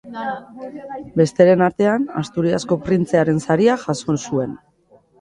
Besteren 1.21 1.61
artean, 1.67 2.09
Asturiasko 2.23 2.81
Printzearen 2.89 3.47
Saria 3.49 3.81
jaso 3.87 4.21
zuen. 4.29 4.61